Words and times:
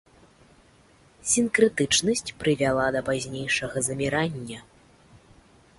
Сінкрэтычнасць 1.31 2.33
прывяла 2.41 2.85
да 2.97 3.01
пазнейшага 3.11 3.77
замірання. 3.91 4.59